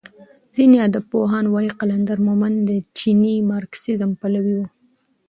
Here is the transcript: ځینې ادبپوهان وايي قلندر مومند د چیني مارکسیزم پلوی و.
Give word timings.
ځینې 0.55 0.77
ادبپوهان 0.87 1.45
وايي 1.49 1.71
قلندر 1.79 2.17
مومند 2.27 2.57
د 2.69 2.71
چیني 2.97 3.35
مارکسیزم 3.51 4.11
پلوی 4.19 4.53
و. 4.57 4.61